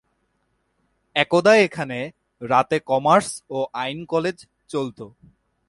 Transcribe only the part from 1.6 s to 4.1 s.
এখানে রাতে কমার্স ও আইন